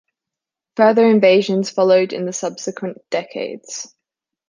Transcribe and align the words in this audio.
Further 0.77 1.05
invasions 1.05 1.69
followed 1.69 2.11
in 2.11 2.25
the 2.25 2.33
subsequent 2.33 3.07
decades. 3.11 3.93